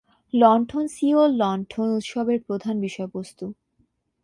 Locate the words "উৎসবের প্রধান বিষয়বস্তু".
1.97-3.45